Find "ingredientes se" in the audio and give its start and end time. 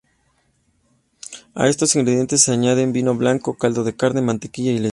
1.95-2.51